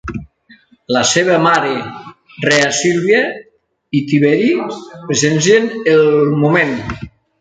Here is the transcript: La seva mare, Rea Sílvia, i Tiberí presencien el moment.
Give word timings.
La 0.95 1.01
seva 1.09 1.33
mare, 1.47 1.73
Rea 2.45 2.71
Sílvia, 2.77 3.19
i 3.99 4.01
Tiberí 4.13 4.49
presencien 5.11 5.69
el 5.93 6.35
moment. 6.47 6.75